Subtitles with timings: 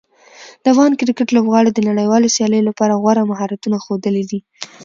[0.63, 4.39] د افغان کرکټ لوبغاړو د نړیوالو سیالیو لپاره غوره مهارتونه ښودلي دي.